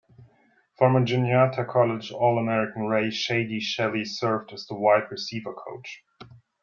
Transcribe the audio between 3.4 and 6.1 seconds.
Shelley served as the wide receiver coach.